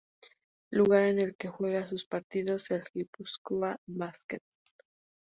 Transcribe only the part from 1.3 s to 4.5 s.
que juega sus partidos el Gipuzkoa Basket.